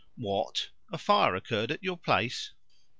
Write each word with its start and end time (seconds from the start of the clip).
"What? 0.15 0.69
A 0.91 0.97
fire 0.97 1.35
occurred 1.35 1.69
at 1.69 1.83
your 1.83 1.95
place?" 1.95 2.53